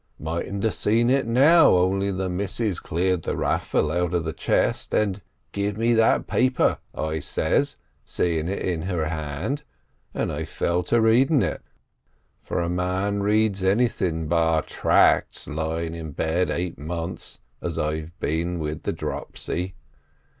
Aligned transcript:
Mightn't 0.17 0.65
a' 0.65 0.71
seen 0.71 1.11
it 1.11 1.27
now, 1.27 1.75
only 1.75 2.09
the 2.11 2.27
missus 2.27 2.79
cleared 2.79 3.21
the 3.21 3.37
raffle 3.37 3.91
out 3.91 4.15
of 4.15 4.25
the 4.25 4.33
chest, 4.33 4.95
and, 4.95 5.21
'Give 5.51 5.77
me 5.77 5.93
that 5.93 6.25
paper,' 6.25 6.79
I 6.95 7.19
says, 7.19 7.77
seeing 8.03 8.47
it 8.47 8.57
in 8.63 8.81
her 8.89 9.05
hand; 9.09 9.61
and 10.11 10.31
I 10.31 10.43
fell 10.45 10.81
to 10.85 10.99
reading 10.99 11.43
it, 11.43 11.61
for 12.41 12.61
a 12.61 12.67
man'll 12.67 13.19
read 13.21 13.61
anything 13.63 14.27
bar 14.27 14.63
tracts 14.63 15.45
lying 15.45 15.93
in 15.93 16.13
bed 16.13 16.49
eight 16.49 16.79
months, 16.79 17.39
as 17.61 17.77
I've 17.77 18.19
been 18.19 18.57
with 18.57 18.81
the 18.81 18.93
dropsy. 18.93 19.75